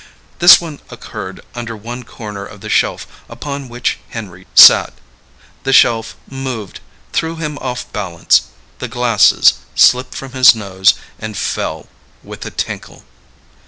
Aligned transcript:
This 0.39 0.59
one 0.59 0.79
occurred 0.89 1.41
under 1.53 1.77
one 1.77 2.01
corner 2.01 2.43
of 2.43 2.61
the 2.61 2.71
shelf 2.71 3.05
upon 3.29 3.69
which 3.69 3.99
Henry 4.09 4.47
sat. 4.55 4.95
The 5.61 5.73
shelf 5.73 6.15
moved; 6.27 6.79
threw 7.13 7.35
him 7.35 7.59
off 7.59 7.85
balance. 7.93 8.47
The 8.79 8.87
glasses 8.87 9.53
slipped 9.75 10.15
from 10.15 10.31
his 10.31 10.55
nose 10.55 10.95
and 11.19 11.37
fell 11.37 11.87
with 12.23 12.43
a 12.47 12.49
tinkle. 12.49 13.03